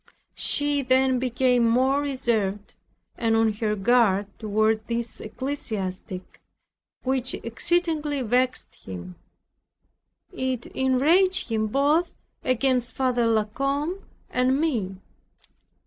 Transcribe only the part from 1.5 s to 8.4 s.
more reserved, and on her guard, toward this ecclesiastic, which exceedingly